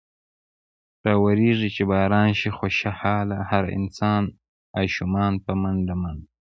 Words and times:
راورېږي 1.05 1.69
چې 1.75 1.83
باران۔ 1.91 2.29
شي 2.39 2.49
خوشحاله 2.57 3.37
هر 3.49 3.63
انسان 3.77 4.23
ـ 4.31 4.33
اشومان 4.83 5.33
په 5.45 5.51
منډه 5.61 5.95
منډه 6.01 6.25
ـ 6.31 6.31